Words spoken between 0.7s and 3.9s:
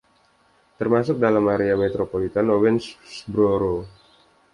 Termasuk dalam area metropolitan Owensboro.